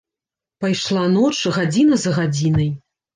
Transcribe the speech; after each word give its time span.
Пайшла 0.63 1.03
ноч, 1.17 1.33
гадзіна 1.57 1.99
за 2.05 2.15
гадзінай. 2.17 2.73